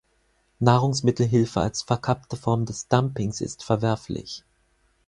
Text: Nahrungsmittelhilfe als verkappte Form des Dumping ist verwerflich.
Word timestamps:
Nahrungsmittelhilfe 0.57 1.61
als 1.61 1.83
verkappte 1.83 2.35
Form 2.35 2.65
des 2.65 2.87
Dumping 2.87 3.29
ist 3.37 3.63
verwerflich. 3.63 4.43